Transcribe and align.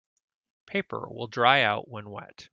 Paper 0.65 1.07
will 1.07 1.27
dry 1.27 1.61
out 1.61 1.87
when 1.87 2.09
wet. 2.09 2.49